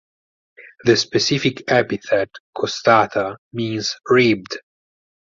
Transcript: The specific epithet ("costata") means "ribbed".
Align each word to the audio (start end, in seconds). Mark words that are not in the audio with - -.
The 0.85 0.97
specific 0.97 1.65
epithet 1.71 2.31
("costata") 2.57 3.35
means 3.53 3.95
"ribbed". 4.07 4.57